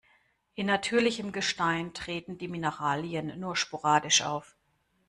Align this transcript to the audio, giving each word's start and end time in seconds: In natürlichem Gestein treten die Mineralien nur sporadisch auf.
In 0.55 0.65
natürlichem 0.65 1.31
Gestein 1.31 1.93
treten 1.93 2.39
die 2.39 2.47
Mineralien 2.47 3.39
nur 3.39 3.55
sporadisch 3.55 4.23
auf. 4.23 4.55